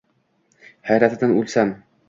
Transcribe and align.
Hayratidan 0.91 1.37
oʼlsam… 1.37 1.79